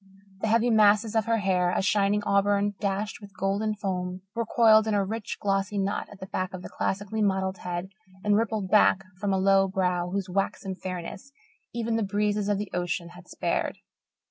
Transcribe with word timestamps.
The 0.39 0.47
heavy 0.47 0.71
masses 0.71 1.15
of 1.15 1.25
her 1.27 1.37
hair, 1.37 1.69
a 1.69 1.83
shining 1.83 2.23
auburn 2.23 2.73
dashed 2.79 3.21
with 3.21 3.37
golden 3.37 3.75
foam, 3.75 4.23
were 4.33 4.47
coiled 4.47 4.87
in 4.87 4.95
a 4.95 5.05
rich, 5.05 5.37
glossy 5.39 5.77
knot 5.77 6.09
at 6.11 6.19
the 6.19 6.25
back 6.25 6.55
of 6.55 6.63
the 6.63 6.69
classically 6.69 7.21
modelled 7.21 7.59
head 7.59 7.89
and 8.23 8.35
rippled 8.35 8.71
back 8.71 9.03
from 9.19 9.31
a 9.31 9.37
low 9.37 9.67
brow 9.67 10.09
whose 10.09 10.27
waxen 10.27 10.73
fairness 10.73 11.31
even 11.71 11.97
the 11.97 12.01
breezes 12.03 12.49
of 12.49 12.57
the 12.57 12.71
ocean 12.73 13.09
had 13.09 13.27
spared. 13.27 13.77